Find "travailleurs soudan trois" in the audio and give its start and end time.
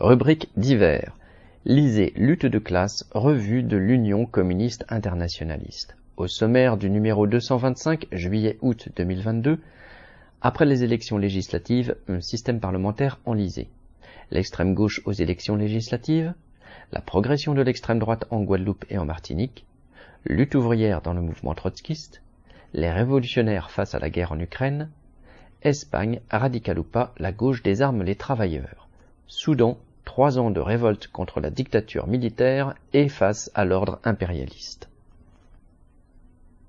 28.14-30.40